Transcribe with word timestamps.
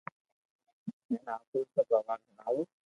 ھين 1.07 1.23
آپرو 1.35 1.61
سب 1.73 1.85
حوال 1.95 2.21
ھڻاو 2.27 2.59